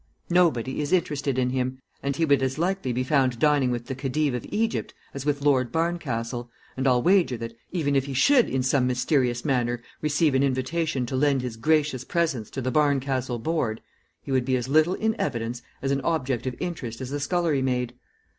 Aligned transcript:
Nobody 0.31 0.81
is 0.81 0.91
interested 0.91 1.37
in 1.37 1.51
him, 1.51 1.77
and 2.01 2.15
he 2.15 2.25
would 2.25 2.41
as 2.41 2.57
likely 2.57 2.91
be 2.91 3.03
found 3.03 3.37
dining 3.37 3.69
with 3.69 3.85
the 3.85 3.93
Khedive 3.93 4.33
of 4.33 4.47
Egypt 4.49 4.95
as 5.13 5.27
with 5.27 5.43
Lord 5.43 5.71
Barncastle, 5.71 6.49
and 6.75 6.87
I'll 6.87 7.03
wager 7.03 7.37
that, 7.37 7.53
even 7.71 7.95
if 7.95 8.05
he 8.05 8.15
should 8.15 8.49
in 8.49 8.63
some 8.63 8.87
mysterious 8.87 9.45
manner 9.45 9.79
receive 10.01 10.33
an 10.33 10.41
invitation 10.41 11.05
to 11.05 11.15
lend 11.15 11.43
his 11.43 11.55
gracious 11.55 12.03
presence 12.03 12.49
to 12.49 12.61
the 12.61 12.71
Barncastle 12.71 13.37
board, 13.37 13.79
he 14.23 14.31
would 14.31 14.43
be 14.43 14.55
as 14.55 14.67
little 14.67 14.95
in 14.95 15.15
evidence 15.21 15.61
as 15.83 15.91
an 15.91 16.01
object 16.01 16.47
of 16.47 16.55
interest 16.59 16.99
as 16.99 17.11
the 17.11 17.19
scullery 17.19 17.61
maid. 17.61 17.93